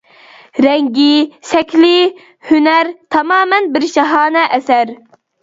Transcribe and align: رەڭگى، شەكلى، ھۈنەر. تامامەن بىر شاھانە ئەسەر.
رەڭگى، 0.65 1.19
شەكلى، 1.49 1.91
ھۈنەر. 2.53 2.91
تامامەن 3.17 3.71
بىر 3.77 3.87
شاھانە 3.93 4.49
ئەسەر. 4.59 4.97